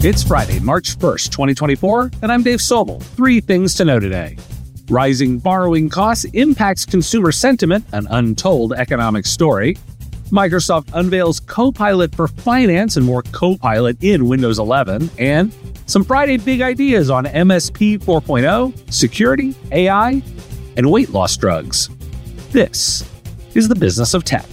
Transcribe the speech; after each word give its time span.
It's 0.00 0.22
Friday, 0.22 0.60
March 0.60 0.96
1st, 0.96 1.32
2024, 1.32 2.12
and 2.22 2.30
I'm 2.30 2.44
Dave 2.44 2.60
Sobel. 2.60 3.02
Three 3.02 3.40
things 3.40 3.74
to 3.74 3.84
know 3.84 3.98
today. 3.98 4.36
Rising 4.88 5.38
borrowing 5.38 5.88
costs 5.88 6.24
impacts 6.34 6.86
consumer 6.86 7.32
sentiment, 7.32 7.84
an 7.90 8.06
untold 8.08 8.74
economic 8.74 9.26
story. 9.26 9.76
Microsoft 10.30 10.88
unveils 10.92 11.40
Copilot 11.40 12.14
for 12.14 12.28
Finance 12.28 12.96
and 12.96 13.04
more 13.04 13.24
Copilot 13.32 14.00
in 14.00 14.28
Windows 14.28 14.60
11. 14.60 15.10
And 15.18 15.52
some 15.86 16.04
Friday 16.04 16.36
big 16.36 16.60
ideas 16.60 17.10
on 17.10 17.24
MSP 17.24 17.98
4.0, 17.98 18.92
security, 18.94 19.56
AI, 19.72 20.22
and 20.76 20.92
weight 20.92 21.10
loss 21.10 21.36
drugs. 21.36 21.88
This 22.52 23.02
is 23.56 23.66
the 23.66 23.74
business 23.74 24.14
of 24.14 24.22
tech. 24.22 24.46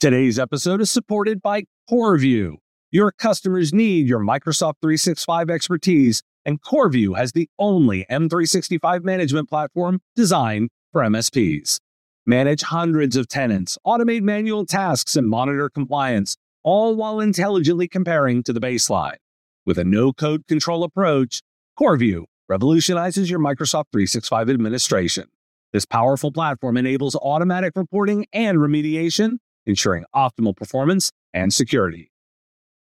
Today's 0.00 0.38
episode 0.38 0.80
is 0.80 0.90
supported 0.90 1.42
by 1.42 1.64
CoreView. 1.90 2.56
Your 2.96 3.12
customers 3.12 3.74
need 3.74 4.08
your 4.08 4.20
Microsoft 4.20 4.76
365 4.80 5.50
expertise, 5.50 6.22
and 6.46 6.62
CoreView 6.62 7.14
has 7.14 7.32
the 7.32 7.46
only 7.58 8.06
M365 8.10 9.04
management 9.04 9.50
platform 9.50 10.00
designed 10.14 10.70
for 10.92 11.02
MSPs. 11.02 11.78
Manage 12.24 12.62
hundreds 12.62 13.14
of 13.14 13.28
tenants, 13.28 13.76
automate 13.86 14.22
manual 14.22 14.64
tasks, 14.64 15.14
and 15.14 15.28
monitor 15.28 15.68
compliance, 15.68 16.38
all 16.64 16.96
while 16.96 17.20
intelligently 17.20 17.86
comparing 17.86 18.42
to 18.44 18.54
the 18.54 18.60
baseline. 18.60 19.18
With 19.66 19.76
a 19.76 19.84
no 19.84 20.14
code 20.14 20.46
control 20.46 20.82
approach, 20.82 21.42
CoreView 21.78 22.24
revolutionizes 22.48 23.28
your 23.28 23.40
Microsoft 23.40 23.92
365 23.92 24.48
administration. 24.48 25.26
This 25.74 25.84
powerful 25.84 26.32
platform 26.32 26.78
enables 26.78 27.14
automatic 27.14 27.74
reporting 27.76 28.24
and 28.32 28.56
remediation, 28.56 29.36
ensuring 29.66 30.06
optimal 30.14 30.56
performance 30.56 31.12
and 31.34 31.52
security. 31.52 32.10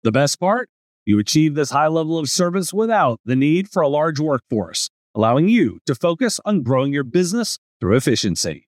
The 0.04 0.12
best 0.12 0.40
part? 0.40 0.68
You 1.06 1.20
achieve 1.20 1.54
this 1.54 1.70
high 1.70 1.88
level 1.88 2.18
of 2.18 2.28
service 2.28 2.74
without 2.74 3.20
the 3.24 3.36
need 3.36 3.70
for 3.70 3.84
a 3.84 3.88
large 3.88 4.20
workforce, 4.20 4.90
allowing 5.14 5.48
you 5.48 5.78
to 5.86 5.94
focus 5.94 6.40
on 6.44 6.64
growing 6.64 6.92
your 6.92 7.04
business 7.04 7.60
through 7.80 7.98
efficiency. 7.98 8.68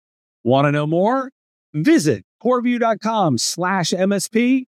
Want 0.44 0.66
to 0.66 0.72
know 0.72 0.86
more? 0.86 1.32
Visit 1.74 2.26
coreview.com 2.44 3.40
slash 3.40 3.90
MSP 3.90 4.66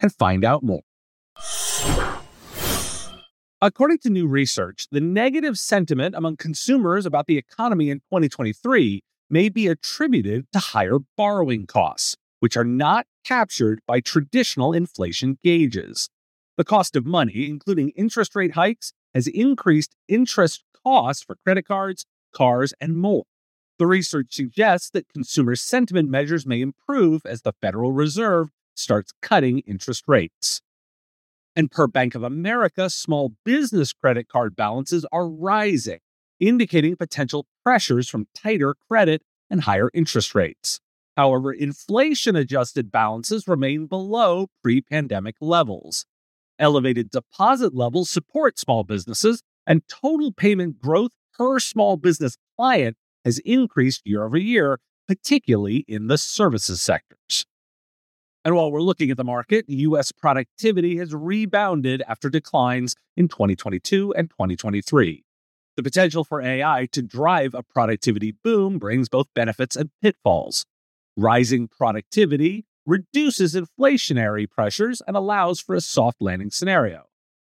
and 0.00 0.12
find 0.12 0.44
out 0.44 0.64
more. 0.64 0.82
According 3.62 3.98
to 3.98 4.10
new 4.10 4.26
research, 4.26 4.88
the 4.90 5.00
negative 5.00 5.58
sentiment 5.58 6.16
among 6.16 6.38
consumers 6.38 7.06
about 7.06 7.26
the 7.26 7.38
economy 7.38 7.88
in 7.88 7.98
2023 7.98 9.00
may 9.28 9.48
be 9.48 9.68
attributed 9.68 10.46
to 10.52 10.58
higher 10.58 10.98
borrowing 11.16 11.66
costs, 11.66 12.16
which 12.40 12.56
are 12.56 12.64
not 12.64 13.06
captured 13.24 13.80
by 13.86 14.00
traditional 14.00 14.72
inflation 14.72 15.38
gauges. 15.42 16.08
The 16.56 16.64
cost 16.64 16.96
of 16.96 17.06
money, 17.06 17.48
including 17.48 17.90
interest 17.90 18.34
rate 18.34 18.52
hikes, 18.52 18.92
has 19.14 19.26
increased 19.26 19.94
interest 20.08 20.62
costs 20.84 21.22
for 21.22 21.36
credit 21.44 21.66
cards, 21.66 22.04
cars, 22.32 22.74
and 22.80 22.96
more. 22.96 23.24
The 23.78 23.86
research 23.86 24.26
suggests 24.30 24.90
that 24.90 25.08
consumer 25.08 25.56
sentiment 25.56 26.10
measures 26.10 26.46
may 26.46 26.60
improve 26.60 27.22
as 27.24 27.42
the 27.42 27.54
Federal 27.62 27.92
Reserve 27.92 28.50
starts 28.74 29.12
cutting 29.22 29.60
interest 29.60 30.04
rates. 30.06 30.60
And 31.56 31.70
per 31.70 31.86
Bank 31.86 32.14
of 32.14 32.22
America, 32.22 32.90
small 32.90 33.32
business 33.44 33.92
credit 33.92 34.28
card 34.28 34.54
balances 34.54 35.06
are 35.10 35.26
rising, 35.26 35.98
indicating 36.38 36.96
potential 36.96 37.46
pressures 37.64 38.08
from 38.08 38.28
tighter 38.34 38.74
credit 38.88 39.22
and 39.48 39.62
higher 39.62 39.90
interest 39.92 40.34
rates. 40.34 40.80
However, 41.16 41.52
inflation 41.52 42.36
adjusted 42.36 42.90
balances 42.90 43.48
remain 43.48 43.86
below 43.86 44.48
pre 44.62 44.80
pandemic 44.80 45.36
levels. 45.40 46.06
Elevated 46.58 47.10
deposit 47.10 47.74
levels 47.74 48.10
support 48.10 48.58
small 48.58 48.84
businesses, 48.84 49.42
and 49.66 49.82
total 49.88 50.32
payment 50.32 50.78
growth 50.78 51.12
per 51.36 51.58
small 51.58 51.96
business 51.96 52.36
client 52.56 52.96
has 53.24 53.38
increased 53.40 54.02
year 54.04 54.24
over 54.24 54.36
year, 54.36 54.78
particularly 55.06 55.84
in 55.88 56.06
the 56.06 56.18
services 56.18 56.80
sectors. 56.80 57.46
And 58.44 58.54
while 58.54 58.72
we're 58.72 58.80
looking 58.80 59.10
at 59.10 59.16
the 59.16 59.24
market, 59.24 59.66
U.S. 59.68 60.12
productivity 60.12 60.96
has 60.96 61.14
rebounded 61.14 62.02
after 62.08 62.30
declines 62.30 62.96
in 63.16 63.28
2022 63.28 64.14
and 64.14 64.30
2023. 64.30 65.24
The 65.76 65.82
potential 65.82 66.24
for 66.24 66.40
AI 66.40 66.88
to 66.92 67.02
drive 67.02 67.54
a 67.54 67.62
productivity 67.62 68.32
boom 68.42 68.78
brings 68.78 69.08
both 69.08 69.26
benefits 69.34 69.76
and 69.76 69.90
pitfalls. 70.02 70.64
Rising 71.22 71.68
productivity 71.68 72.64
reduces 72.86 73.54
inflationary 73.54 74.50
pressures 74.50 75.02
and 75.06 75.18
allows 75.18 75.60
for 75.60 75.74
a 75.74 75.80
soft 75.82 76.16
landing 76.18 76.50
scenario. 76.50 77.08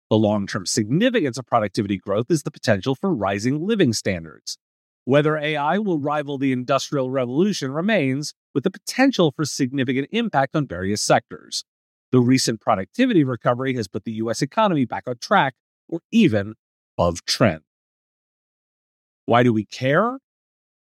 The 0.09 0.17
long 0.17 0.45
term 0.45 0.65
significance 0.65 1.37
of 1.37 1.45
productivity 1.45 1.97
growth 1.97 2.25
is 2.29 2.43
the 2.43 2.51
potential 2.51 2.95
for 2.95 3.15
rising 3.15 3.65
living 3.65 3.93
standards. 3.93 4.57
Whether 5.05 5.37
AI 5.37 5.77
will 5.77 5.99
rival 5.99 6.37
the 6.37 6.51
Industrial 6.51 7.09
Revolution 7.09 7.71
remains, 7.71 8.33
with 8.53 8.65
the 8.65 8.71
potential 8.71 9.31
for 9.33 9.45
significant 9.45 10.09
impact 10.11 10.53
on 10.53 10.67
various 10.67 11.01
sectors. 11.01 11.63
The 12.11 12.19
recent 12.19 12.59
productivity 12.59 13.23
recovery 13.23 13.73
has 13.75 13.87
put 13.87 14.03
the 14.03 14.11
U.S. 14.23 14.41
economy 14.41 14.83
back 14.83 15.07
on 15.07 15.15
track 15.19 15.53
or 15.87 16.01
even 16.11 16.55
above 16.97 17.23
trend. 17.23 17.61
Why 19.27 19.43
do 19.43 19.53
we 19.53 19.63
care? 19.63 20.17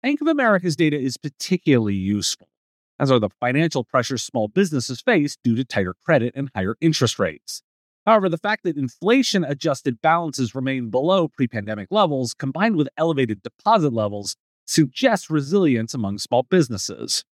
Bank 0.01 0.19
of 0.19 0.25
America's 0.25 0.75
data 0.75 0.99
is 0.99 1.17
particularly 1.17 1.93
useful 1.93 2.47
as 3.01 3.09
are 3.09 3.19
the 3.19 3.29
financial 3.39 3.83
pressures 3.83 4.21
small 4.21 4.47
businesses 4.47 5.01
face 5.01 5.35
due 5.43 5.55
to 5.55 5.65
tighter 5.65 5.95
credit 6.05 6.31
and 6.35 6.51
higher 6.55 6.75
interest 6.79 7.17
rates. 7.17 7.63
However, 8.05 8.29
the 8.29 8.37
fact 8.37 8.63
that 8.63 8.77
inflation 8.77 9.43
adjusted 9.43 10.01
balances 10.01 10.53
remain 10.53 10.91
below 10.91 11.27
pre 11.27 11.47
pandemic 11.47 11.87
levels, 11.91 12.35
combined 12.35 12.75
with 12.75 12.87
elevated 12.97 13.41
deposit 13.41 13.91
levels, 13.91 14.35
suggests 14.65 15.31
resilience 15.31 15.95
among 15.95 16.19
small 16.19 16.43
businesses. 16.43 17.25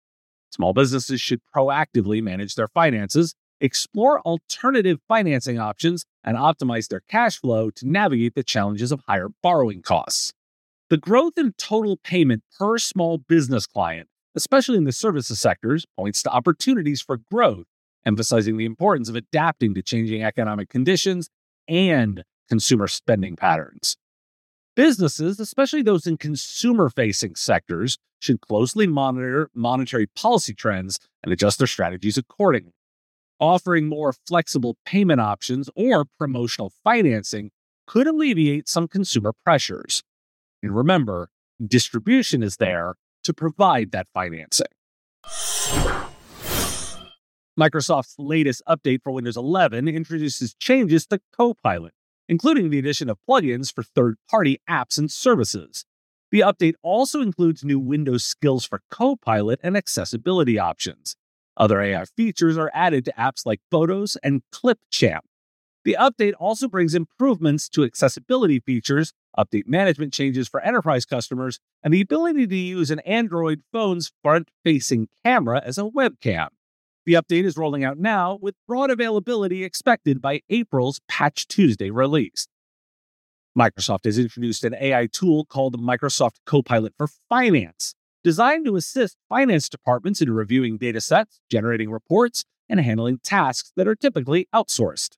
Small 0.52 0.72
businesses 0.72 1.20
should 1.20 1.40
proactively 1.54 2.22
manage 2.22 2.54
their 2.54 2.68
finances, 2.68 3.34
explore 3.60 4.20
alternative 4.20 5.00
financing 5.08 5.58
options, 5.58 6.04
and 6.22 6.36
optimize 6.36 6.88
their 6.88 7.02
cash 7.08 7.40
flow 7.40 7.70
to 7.70 7.88
navigate 7.88 8.36
the 8.36 8.44
challenges 8.44 8.92
of 8.92 9.00
higher 9.08 9.28
borrowing 9.42 9.82
costs. 9.82 10.32
The 10.90 10.96
growth 10.96 11.32
in 11.36 11.54
total 11.58 11.96
payment 11.96 12.44
per 12.56 12.78
small 12.78 13.18
business 13.18 13.66
client 13.66 14.08
especially 14.36 14.76
in 14.76 14.84
the 14.84 14.92
services 14.92 15.40
sectors, 15.40 15.86
points 15.96 16.22
to 16.22 16.30
opportunities 16.30 17.00
for 17.00 17.18
growth, 17.32 17.66
emphasizing 18.04 18.56
the 18.56 18.66
importance 18.66 19.08
of 19.08 19.16
adapting 19.16 19.74
to 19.74 19.82
changing 19.82 20.22
economic 20.22 20.68
conditions 20.68 21.28
and 21.66 22.22
consumer 22.48 22.86
spending 22.86 23.34
patterns. 23.34 23.96
Businesses, 24.76 25.40
especially 25.40 25.82
those 25.82 26.06
in 26.06 26.18
consumer 26.18 26.90
facing 26.90 27.34
sectors, 27.34 27.98
should 28.20 28.40
closely 28.40 28.86
monitor 28.86 29.50
monetary 29.54 30.06
policy 30.06 30.54
trends 30.54 30.98
and 31.22 31.32
adjust 31.32 31.58
their 31.58 31.66
strategies 31.66 32.18
accordingly. 32.18 32.72
Offering 33.40 33.86
more 33.88 34.14
flexible 34.26 34.76
payment 34.86 35.20
options 35.20 35.68
or 35.74 36.04
promotional 36.18 36.72
financing 36.84 37.50
could 37.86 38.06
alleviate 38.06 38.68
some 38.68 38.88
consumer 38.88 39.32
pressures. 39.44 40.02
And 40.62 40.74
remember, 40.74 41.28
distribution 41.66 42.42
is 42.42 42.56
there 42.56 42.96
to 43.26 43.34
provide 43.34 43.92
that 43.92 44.06
financing. 44.14 44.66
Microsoft's 47.58 48.14
latest 48.18 48.62
update 48.68 49.02
for 49.02 49.12
Windows 49.12 49.36
11 49.36 49.88
introduces 49.88 50.54
changes 50.54 51.06
to 51.06 51.20
Copilot, 51.36 51.92
including 52.28 52.70
the 52.70 52.78
addition 52.78 53.08
of 53.08 53.18
plugins 53.28 53.72
for 53.72 53.82
third 53.82 54.16
party 54.30 54.60
apps 54.68 54.98
and 54.98 55.10
services. 55.10 55.84
The 56.30 56.40
update 56.40 56.74
also 56.82 57.20
includes 57.20 57.64
new 57.64 57.78
Windows 57.78 58.24
skills 58.24 58.64
for 58.64 58.82
Copilot 58.90 59.60
and 59.62 59.76
accessibility 59.76 60.58
options. 60.58 61.16
Other 61.56 61.80
AI 61.80 62.04
features 62.16 62.58
are 62.58 62.70
added 62.74 63.04
to 63.06 63.12
apps 63.12 63.46
like 63.46 63.60
Photos 63.70 64.16
and 64.22 64.42
Clipchamp. 64.52 65.20
The 65.84 65.96
update 65.98 66.34
also 66.38 66.68
brings 66.68 66.94
improvements 66.94 67.68
to 67.70 67.84
accessibility 67.84 68.60
features 68.60 69.12
update 69.38 69.66
management 69.66 70.12
changes 70.12 70.48
for 70.48 70.60
enterprise 70.60 71.04
customers, 71.04 71.58
and 71.82 71.92
the 71.92 72.00
ability 72.00 72.46
to 72.46 72.56
use 72.56 72.90
an 72.90 73.00
Android 73.00 73.62
phone's 73.72 74.12
front 74.22 74.48
facing 74.64 75.08
camera 75.24 75.62
as 75.64 75.78
a 75.78 75.82
webcam. 75.82 76.48
The 77.04 77.14
update 77.14 77.44
is 77.44 77.56
rolling 77.56 77.84
out 77.84 77.98
now 77.98 78.38
with 78.40 78.56
broad 78.66 78.90
availability 78.90 79.62
expected 79.62 80.20
by 80.20 80.40
April's 80.50 81.00
Patch 81.08 81.46
Tuesday 81.46 81.90
release. 81.90 82.48
Microsoft 83.56 84.04
has 84.04 84.18
introduced 84.18 84.64
an 84.64 84.74
AI 84.74 85.06
tool 85.06 85.44
called 85.44 85.80
Microsoft 85.80 86.36
Copilot 86.44 86.94
for 86.98 87.08
Finance, 87.28 87.94
designed 88.22 88.66
to 88.66 88.76
assist 88.76 89.16
finance 89.28 89.68
departments 89.68 90.20
in 90.20 90.30
reviewing 90.32 90.76
data 90.76 91.00
sets, 91.00 91.40
generating 91.50 91.90
reports, 91.90 92.44
and 92.68 92.80
handling 92.80 93.18
tasks 93.22 93.72
that 93.76 93.86
are 93.86 93.94
typically 93.94 94.48
outsourced. 94.54 95.16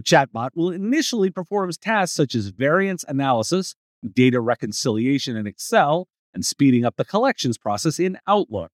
The 0.00 0.16
chatbot 0.16 0.52
will 0.54 0.70
initially 0.70 1.28
perform 1.28 1.70
tasks 1.72 2.16
such 2.16 2.34
as 2.34 2.46
variance 2.46 3.04
analysis, 3.06 3.74
data 4.14 4.40
reconciliation 4.40 5.36
in 5.36 5.46
Excel, 5.46 6.08
and 6.32 6.42
speeding 6.42 6.86
up 6.86 6.96
the 6.96 7.04
collections 7.04 7.58
process 7.58 8.00
in 8.00 8.16
Outlook. 8.26 8.70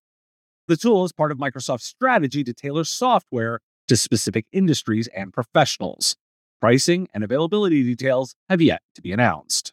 The 0.69 0.77
tool 0.77 1.05
is 1.05 1.11
part 1.11 1.33
of 1.33 1.39
Microsoft's 1.39 1.85
strategy 1.85 2.45
to 2.45 2.55
tailor 2.55 2.85
software 2.85 3.59
to 3.89 3.97
specific 3.97 4.47
industries 4.53 5.09
and 5.09 5.33
professionals. 5.33 6.15
Pricing 6.61 7.09
and 7.13 7.25
availability 7.25 7.83
details 7.83 8.37
have 8.49 8.63
yet 8.63 8.83
to 8.95 9.03
be 9.03 9.11
announced. 9.11 9.73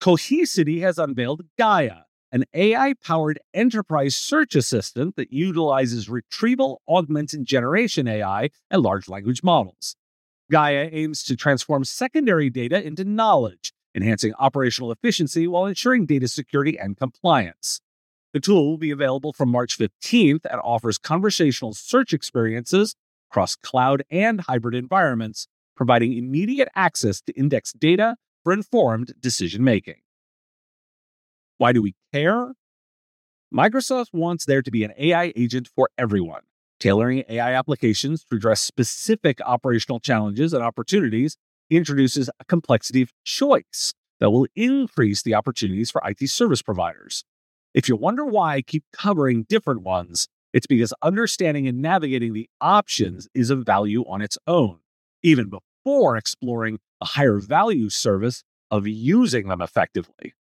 Cohesity 0.00 0.80
has 0.82 0.96
unveiled 0.96 1.42
Gaia, 1.58 2.02
an 2.30 2.44
AI 2.54 2.94
powered 3.04 3.40
enterprise 3.52 4.14
search 4.14 4.54
assistant 4.54 5.16
that 5.16 5.32
utilizes 5.32 6.08
retrieval 6.08 6.82
augmented 6.88 7.44
generation 7.44 8.06
AI 8.06 8.50
and 8.70 8.80
large 8.80 9.08
language 9.08 9.42
models. 9.42 9.96
Gaia 10.50 10.88
aims 10.90 11.22
to 11.24 11.36
transform 11.36 11.84
secondary 11.84 12.50
data 12.50 12.84
into 12.84 13.04
knowledge, 13.04 13.72
enhancing 13.94 14.34
operational 14.38 14.90
efficiency 14.90 15.46
while 15.46 15.66
ensuring 15.66 16.06
data 16.06 16.26
security 16.26 16.78
and 16.78 16.96
compliance. 16.96 17.80
The 18.32 18.40
tool 18.40 18.68
will 18.68 18.78
be 18.78 18.90
available 18.90 19.32
from 19.32 19.48
March 19.48 19.78
15th 19.78 20.44
and 20.44 20.60
offers 20.62 20.98
conversational 20.98 21.74
search 21.74 22.12
experiences 22.12 22.94
across 23.30 23.54
cloud 23.56 24.02
and 24.10 24.40
hybrid 24.40 24.74
environments, 24.74 25.46
providing 25.76 26.16
immediate 26.16 26.68
access 26.74 27.20
to 27.22 27.32
indexed 27.32 27.78
data 27.78 28.16
for 28.42 28.52
informed 28.52 29.14
decision 29.20 29.62
making. 29.62 30.00
Why 31.58 31.72
do 31.72 31.82
we 31.82 31.94
care? 32.12 32.54
Microsoft 33.54 34.12
wants 34.12 34.46
there 34.46 34.62
to 34.62 34.70
be 34.70 34.84
an 34.84 34.92
AI 34.96 35.32
agent 35.36 35.68
for 35.74 35.90
everyone, 35.98 36.42
tailoring 36.80 37.24
AI 37.28 37.54
applications 37.54 38.24
to 38.24 38.36
address 38.36 38.60
specific 38.60 39.40
operational 39.42 40.00
challenges 40.00 40.52
and 40.52 40.64
opportunities 40.64 41.36
introduces 41.70 42.28
a 42.40 42.44
complexity 42.46 43.02
of 43.02 43.12
choice 43.24 43.94
that 44.18 44.30
will 44.30 44.46
increase 44.56 45.22
the 45.22 45.34
opportunities 45.34 45.90
for 45.90 46.02
IT 46.04 46.28
service 46.28 46.62
providers. 46.62 47.24
If 47.74 47.88
you 47.88 47.94
wonder 47.94 48.24
why 48.24 48.56
I 48.56 48.62
keep 48.62 48.84
covering 48.92 49.44
different 49.48 49.82
ones, 49.82 50.26
it's 50.52 50.66
because 50.66 50.92
understanding 51.02 51.68
and 51.68 51.80
navigating 51.80 52.32
the 52.32 52.48
options 52.60 53.28
is 53.34 53.50
of 53.50 53.64
value 53.64 54.02
on 54.08 54.20
its 54.20 54.36
own, 54.46 54.78
even 55.22 55.48
before 55.48 56.16
exploring 56.16 56.80
a 57.00 57.06
higher 57.06 57.38
value 57.38 57.88
service 57.88 58.42
of 58.70 58.86
using 58.86 59.48
them 59.48 59.62
effectively. 59.62 60.34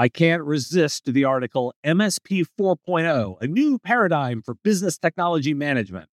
I 0.00 0.08
can't 0.08 0.42
resist 0.42 1.12
the 1.12 1.26
article 1.26 1.74
MSP 1.84 2.46
4.0, 2.58 3.36
a 3.38 3.46
new 3.46 3.78
paradigm 3.78 4.40
for 4.40 4.54
business 4.54 4.96
technology 4.96 5.52
management. 5.52 6.08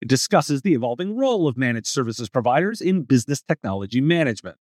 It 0.00 0.06
discusses 0.06 0.62
the 0.62 0.74
evolving 0.74 1.16
role 1.16 1.48
of 1.48 1.56
managed 1.56 1.88
services 1.88 2.28
providers 2.28 2.80
in 2.80 3.02
business 3.02 3.42
technology 3.42 4.00
management, 4.00 4.58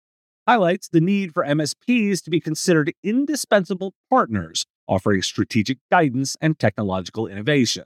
highlights 0.48 0.90
the 0.90 1.00
need 1.00 1.32
for 1.32 1.46
MSPs 1.46 2.24
to 2.24 2.32
be 2.32 2.40
considered 2.40 2.92
indispensable 3.04 3.94
partners, 4.10 4.66
offering 4.88 5.22
strategic 5.22 5.78
guidance 5.92 6.36
and 6.42 6.58
technological 6.58 7.28
innovation. 7.28 7.84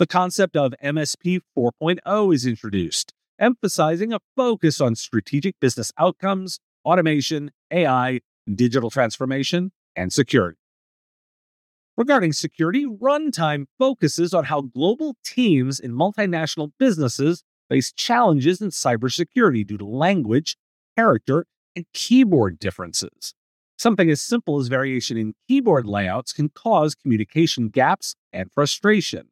The 0.00 0.08
concept 0.08 0.56
of 0.56 0.74
MSP 0.82 1.42
4.0 1.56 2.34
is 2.34 2.46
introduced, 2.46 3.14
emphasizing 3.38 4.12
a 4.12 4.18
focus 4.34 4.80
on 4.80 4.96
strategic 4.96 5.60
business 5.60 5.92
outcomes, 5.98 6.58
automation, 6.84 7.52
AI, 7.70 8.22
digital 8.52 8.90
transformation, 8.90 9.70
and 9.96 10.12
security. 10.12 10.58
Regarding 11.96 12.32
security, 12.32 12.86
Runtime 12.86 13.66
focuses 13.78 14.32
on 14.32 14.44
how 14.44 14.62
global 14.62 15.16
teams 15.24 15.78
in 15.78 15.92
multinational 15.92 16.72
businesses 16.78 17.44
face 17.68 17.92
challenges 17.92 18.60
in 18.60 18.70
cybersecurity 18.70 19.66
due 19.66 19.78
to 19.78 19.86
language, 19.86 20.56
character, 20.96 21.46
and 21.76 21.86
keyboard 21.92 22.58
differences. 22.58 23.34
Something 23.78 24.10
as 24.10 24.20
simple 24.20 24.58
as 24.58 24.68
variation 24.68 25.16
in 25.16 25.34
keyboard 25.48 25.86
layouts 25.86 26.32
can 26.32 26.48
cause 26.48 26.94
communication 26.94 27.68
gaps 27.68 28.14
and 28.32 28.50
frustration. 28.52 29.28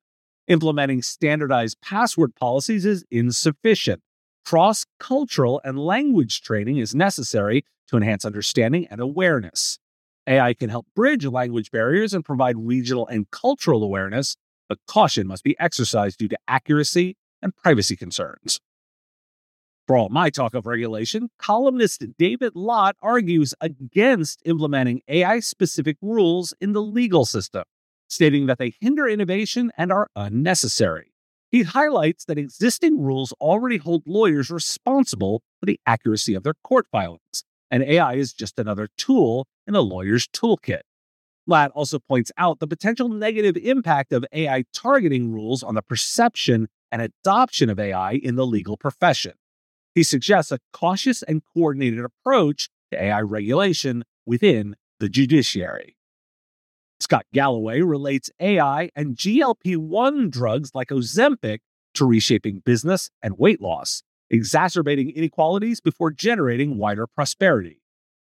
Implementing 0.49 1.03
standardized 1.03 1.81
password 1.81 2.35
policies 2.35 2.85
is 2.85 3.05
insufficient. 3.11 4.03
Cross 4.45 4.87
cultural 4.99 5.61
and 5.65 5.79
language 5.79 6.41
training 6.43 6.79
is 6.79 6.95
necessary 6.95 7.65
to 7.89 7.97
enhance 7.97 8.25
understanding 8.25 8.87
and 8.91 9.01
awareness. 9.01 9.80
AI 10.31 10.55
can 10.55 10.71
help 10.71 10.87
bridge 10.95 11.27
language 11.27 11.73
barriers 11.73 12.15
and 12.15 12.25
provide 12.25 12.57
regional 12.57 13.07
and 13.09 13.29
cultural 13.33 13.83
awareness, 13.83 14.37
but 14.69 14.79
caution 14.87 15.27
must 15.27 15.43
be 15.43 15.59
exercised 15.59 16.19
due 16.19 16.29
to 16.29 16.39
accuracy 16.47 17.17
and 17.43 17.57
privacy 17.57 17.97
concerns. 17.97 18.61
For 19.89 19.97
all 19.97 20.09
my 20.09 20.31
talk 20.31 20.55
of 20.55 20.67
regulation, 20.67 21.31
columnist 21.37 22.05
David 22.17 22.53
Lat 22.55 22.95
argues 23.03 23.55
against 23.61 24.41
implementing 24.45 25.03
AI 25.09 25.41
specific 25.41 25.97
rules 26.01 26.55
in 26.61 26.75
the 26.75 26.83
legal 26.83 27.25
system, 27.25 27.65
stating 28.09 28.47
that 28.47 28.59
they 28.59 28.75
hinder 28.81 29.09
innovation 29.09 29.73
and 29.77 29.91
are 29.91 30.09
unnecessary. 30.15 31.13
He 31.51 31.65
highlights 31.65 32.25
that 32.27 32.39
existing 32.39 33.01
rules 33.01 33.33
already 33.41 33.79
hold 33.79 34.05
lawyers 34.07 34.49
responsible 34.49 35.43
for 35.59 35.67
the 35.67 35.81
accuracy 35.85 36.35
of 36.35 36.45
their 36.45 36.55
court 36.63 36.87
filings, 36.93 37.43
and 37.71 37.83
AI 37.83 38.15
is 38.15 38.33
just 38.33 38.59
another 38.59 38.89
tool 38.97 39.47
in 39.67 39.75
a 39.75 39.81
lawyer's 39.81 40.27
toolkit. 40.29 40.81
Lat 41.47 41.71
also 41.75 41.99
points 41.99 42.31
out 42.37 42.61
the 42.61 42.67
potential 42.67 43.09
negative 43.09 43.57
impact 43.57 44.13
of 44.13 44.25
AI 44.33 44.65
targeting 44.73 45.33
rules 45.33 45.63
on 45.63 45.75
the 45.75 45.83
perception 45.83 46.69
and 46.93 47.03
adoption 47.03 47.71
of 47.71 47.79
AI 47.79 48.13
in 48.13 48.37
the 48.37 48.47
legal 48.47 48.77
profession. 48.77 49.33
He 49.95 50.03
suggests 50.03 50.53
a 50.53 50.59
cautious 50.73 51.23
and 51.23 51.43
coordinated 51.55 52.05
approach 52.05 52.69
to 52.93 53.03
AI 53.03 53.21
regulation 53.21 54.05
within 54.27 54.77
the 55.01 55.09
judiciary. 55.09 55.97
Scott 57.01 57.25
Galloway 57.33 57.81
relates 57.81 58.31
AI 58.39 58.91
and 58.95 59.17
GLP 59.17 59.77
1 59.77 60.31
drugs 60.31 60.73
like 60.75 60.89
Ozempic 60.89 61.61
to 61.95 62.05
reshaping 62.05 62.61
business 62.65 63.11
and 63.23 63.39
weight 63.39 63.61
loss 63.61 64.03
exacerbating 64.31 65.11
inequalities 65.11 65.81
before 65.81 66.11
generating 66.11 66.79
wider 66.79 67.07
prosperity. 67.07 67.81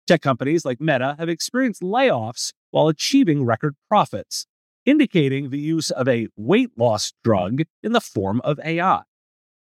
Tech 0.05 0.21
companies 0.21 0.65
like 0.65 0.81
Meta 0.81 1.15
have 1.17 1.29
experienced 1.29 1.81
layoffs 1.81 2.51
while 2.71 2.89
achieving 2.89 3.45
record 3.45 3.75
profits, 3.87 4.45
indicating 4.85 5.49
the 5.49 5.59
use 5.59 5.91
of 5.91 6.07
a 6.07 6.27
weight 6.35 6.71
loss 6.77 7.13
drug 7.23 7.61
in 7.81 7.93
the 7.93 8.01
form 8.01 8.41
of 8.43 8.59
AI. 8.63 9.03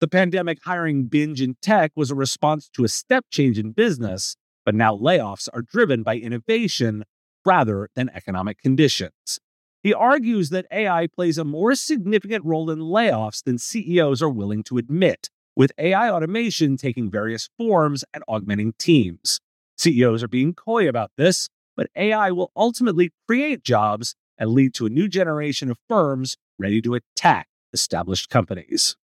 The 0.02 0.08
pandemic 0.08 0.60
hiring 0.64 1.06
binge 1.06 1.42
in 1.42 1.56
tech 1.62 1.92
was 1.96 2.12
a 2.12 2.16
response 2.16 2.70
to 2.70 2.84
a 2.84 2.88
step 2.88 3.26
change 3.32 3.58
in 3.58 3.72
business, 3.72 4.36
but 4.66 4.76
now 4.76 4.96
layoffs 4.96 5.50
are 5.52 5.62
driven 5.62 6.04
by 6.04 6.16
innovation 6.16 7.04
rather 7.46 7.90
than 7.96 8.10
economic 8.14 8.60
conditions. 8.60 9.40
He 9.82 9.94
argues 9.94 10.50
that 10.52 10.68
AI 10.72 11.08
plays 11.08 11.38
a 11.38 11.44
more 11.44 11.74
significant 11.74 12.46
role 12.46 12.70
in 12.70 12.80
layoffs 12.80 13.44
than 13.44 13.58
CEOs 13.58 14.22
are 14.22 14.30
willing 14.30 14.62
to 14.64 14.78
admit, 14.78 15.30
with 15.60 15.74
AI 15.78 16.10
automation 16.10 16.78
taking 16.78 17.12
various 17.12 17.50
forms 17.58 18.06
and 18.14 18.24
augmenting 18.30 18.72
teams. 18.80 19.42
CEOs 19.78 20.24
are 20.24 20.30
being 20.30 20.54
coy 20.54 20.88
about 20.88 21.12
this, 21.18 21.50
but 21.76 21.90
AI 21.98 22.32
will 22.32 22.50
ultimately 22.56 23.12
create 23.28 23.62
jobs 23.62 24.16
and 24.38 24.52
lead 24.52 24.74
to 24.74 24.86
a 24.86 24.90
new 24.90 25.10
generation 25.10 25.70
of 25.70 25.78
firms 25.90 26.38
ready 26.58 26.82
to 26.82 26.96
attack 26.96 27.50
established 27.74 28.30
companies. 28.30 28.96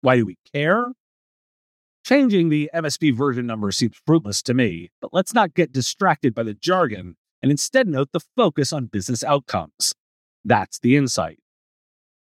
Why 0.00 0.16
do 0.16 0.24
we 0.24 0.38
care? 0.50 0.92
Changing 2.02 2.48
the 2.48 2.70
MSP 2.74 3.14
version 3.14 3.46
number 3.46 3.70
seems 3.72 4.00
fruitless 4.06 4.42
to 4.44 4.54
me, 4.54 4.88
but 5.02 5.12
let's 5.12 5.34
not 5.34 5.52
get 5.52 5.70
distracted 5.70 6.34
by 6.34 6.44
the 6.44 6.54
jargon 6.54 7.16
and 7.42 7.50
instead 7.50 7.86
note 7.88 8.08
the 8.12 8.24
focus 8.38 8.72
on 8.72 8.86
business 8.86 9.22
outcomes. 9.22 9.94
That's 10.46 10.78
the 10.78 10.96
insight. 10.96 11.40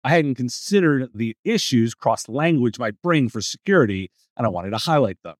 I 0.05 0.09
hadn't 0.09 0.35
considered 0.35 1.09
the 1.15 1.35
issues 1.43 1.95
cross 1.95 2.29
language 2.29 2.77
might 2.77 3.01
bring 3.01 3.27
for 3.27 3.41
security, 3.41 4.11
and 4.37 4.45
I 4.45 4.49
wanted 4.51 4.69
to 4.69 4.77
highlight 4.77 5.17
them. 5.23 5.33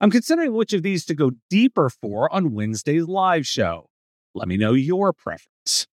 I'm 0.00 0.10
considering 0.10 0.54
which 0.54 0.72
of 0.72 0.82
these 0.82 1.04
to 1.04 1.14
go 1.14 1.32
deeper 1.50 1.90
for 1.90 2.32
on 2.32 2.54
Wednesday's 2.54 3.06
live 3.06 3.46
show. 3.46 3.90
Let 4.34 4.48
me 4.48 4.56
know 4.56 4.72
your 4.72 5.12
preference. 5.12 5.86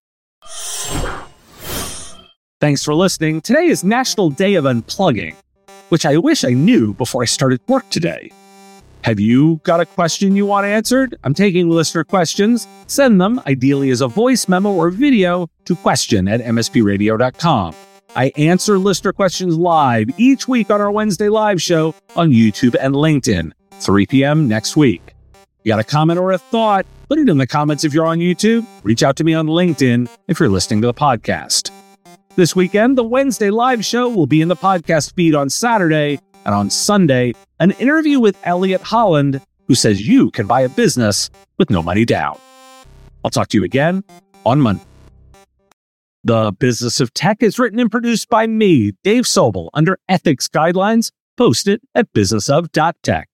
Thanks 2.62 2.82
for 2.82 2.94
listening. 2.96 3.42
Today 3.42 3.66
is 3.66 3.84
National 3.84 4.30
Day 4.30 4.56
of 4.56 4.64
Unplugging, 4.64 5.36
which 5.90 6.06
I 6.06 6.16
wish 6.16 6.46
I 6.46 6.52
knew 6.52 6.94
before 6.94 7.24
I 7.24 7.26
started 7.26 7.60
work 7.68 7.90
today. 7.90 8.32
Have 9.04 9.20
you 9.20 9.60
got 9.64 9.80
a 9.80 9.86
question 9.86 10.36
you 10.36 10.46
want 10.46 10.68
answered? 10.68 11.18
I'm 11.24 11.34
taking 11.34 11.70
listener 11.70 12.04
questions. 12.04 12.68
Send 12.86 13.20
them, 13.20 13.42
ideally 13.48 13.90
as 13.90 14.02
a 14.02 14.08
voice 14.08 14.48
memo 14.48 14.72
or 14.72 14.92
video, 14.92 15.50
to 15.66 15.76
question 15.76 16.28
at 16.28 16.42
mspradio.com. 16.42 17.74
I 18.16 18.32
answer 18.38 18.78
listener 18.78 19.12
questions 19.14 19.58
live 19.58 20.10
each 20.20 20.48
week 20.48 20.70
on 20.70 20.82
our 20.82 20.92
Wednesday 20.92 21.30
live 21.30 21.62
show 21.62 21.96
on 22.16 22.30
YouTube 22.30 22.76
and 22.80 22.94
LinkedIn, 22.94 23.54
3 23.72 24.06
p.m. 24.06 24.48
next 24.48 24.78
week. 24.78 25.16
You 25.64 25.70
got 25.70 25.80
a 25.80 25.84
comment 25.84 26.20
or 26.20 26.32
a 26.32 26.38
thought? 26.38 26.86
Put 27.10 27.18
it 27.18 27.28
in 27.30 27.38
the 27.38 27.48
comments 27.48 27.84
if 27.84 27.94
you're 27.94 28.06
on 28.06 28.20
YouTube. 28.20 28.66
Reach 28.84 29.02
out 29.02 29.16
to 29.18 29.24
me 29.24 29.34
on 29.34 29.48
LinkedIn 29.48 30.10
if 30.28 30.40
you're 30.40 30.50
listening 30.50 30.82
to 30.82 30.88
the 30.88 30.94
podcast. 30.94 31.72
This 32.36 32.56
weekend, 32.56 32.98
the 32.98 33.04
Wednesday 33.04 33.50
live 33.50 33.84
show 33.84 34.10
will 34.10 34.28
be 34.28 34.42
in 34.42 34.48
the 34.48 34.56
podcast 34.56 35.16
feed 35.16 35.34
on 35.34 35.50
Saturday 35.50 36.20
and 36.46 36.56
on 36.56 36.70
Sunday, 36.70 37.34
an 37.62 37.72
interview 37.72 38.20
with 38.20 38.36
Elliot 38.44 38.82
Holland, 38.82 39.40
who 39.68 39.76
says 39.76 40.06
you 40.06 40.32
can 40.32 40.48
buy 40.48 40.62
a 40.62 40.70
business 40.70 41.30
with 41.60 41.70
no 41.70 41.84
money 41.84 42.06
down. 42.06 42.38
I'll 43.24 43.30
talk 43.30 43.50
to 43.50 43.58
you 43.58 43.64
again 43.64 44.04
on 44.48 44.60
Monday. 44.60 44.84
The 46.24 46.52
Business 46.58 47.00
of 47.00 47.14
Tech 47.14 47.44
is 47.44 47.60
written 47.60 47.80
and 47.80 47.92
produced 47.92 48.30
by 48.30 48.48
me, 48.48 48.94
Dave 49.04 49.24
Sobel, 49.24 49.70
under 49.76 50.00
ethics 50.10 50.48
guidelines 50.48 51.12
posted 51.38 51.82
at 51.94 52.12
businessof.tech. 52.14 53.30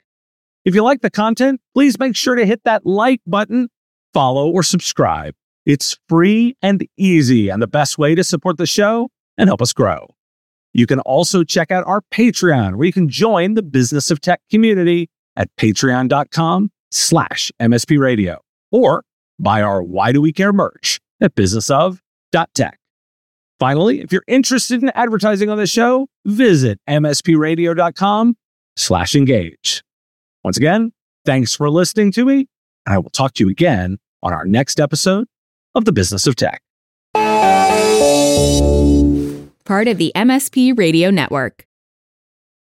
If 0.65 0.75
you 0.75 0.83
like 0.83 1.01
the 1.01 1.09
content, 1.09 1.61
please 1.73 1.97
make 1.97 2.17
sure 2.17 2.35
to 2.35 2.45
hit 2.45 2.65
that 2.65 2.85
like 2.85 3.21
button, 3.25 3.69
follow, 4.13 4.49
or 4.49 4.61
subscribe. 4.61 5.35
It's 5.65 5.97
free 6.09 6.57
and 6.61 6.85
easy 6.97 7.47
and 7.47 7.61
the 7.61 7.67
best 7.67 7.97
way 7.97 8.13
to 8.15 8.25
support 8.25 8.57
the 8.57 8.65
show 8.65 9.09
and 9.37 9.47
help 9.47 9.61
us 9.61 9.71
grow. 9.71 10.16
You 10.77 10.85
can 10.85 10.99
also 11.01 11.43
check 11.43 11.71
out 11.71 11.85
our 11.87 12.01
Patreon, 12.13 12.75
where 12.75 12.85
you 12.85 12.93
can 12.93 13.09
join 13.09 13.55
the 13.55 13.63
Business 13.63 14.11
of 14.11 14.21
Tech 14.21 14.41
community 14.51 15.09
at 15.35 15.49
patreon.com 15.57 16.69
slash 16.91 17.51
MSP 17.59 17.99
radio 17.99 18.39
or 18.71 19.03
buy 19.39 19.63
our 19.63 19.81
Why 19.81 20.11
Do 20.11 20.21
We 20.21 20.31
Care 20.31 20.53
merch 20.53 20.99
at 21.19 21.33
businessof.tech. 21.35 22.77
Finally, 23.59 24.01
if 24.01 24.11
you're 24.11 24.23
interested 24.27 24.83
in 24.83 24.89
advertising 24.89 25.49
on 25.49 25.57
the 25.57 25.65
show, 25.65 26.07
visit 26.25 26.79
mspradio.com 26.87 28.37
slash 28.75 29.15
engage. 29.15 29.83
Once 30.43 30.57
again, 30.57 30.91
thanks 31.25 31.55
for 31.55 31.71
listening 31.71 32.11
to 32.11 32.23
me, 32.23 32.47
and 32.85 32.93
I 32.93 32.99
will 32.99 33.09
talk 33.09 33.33
to 33.33 33.43
you 33.43 33.49
again 33.49 33.97
on 34.21 34.31
our 34.31 34.45
next 34.45 34.79
episode 34.79 35.27
of 35.73 35.85
the 35.85 35.91
Business 35.91 36.27
of 36.27 36.35
Tech. 36.35 36.61
Part 39.67 39.89
of 39.89 39.97
the 39.97 40.13
MSP 40.15 40.79
Radio 40.79 41.09
Network. 41.11 41.65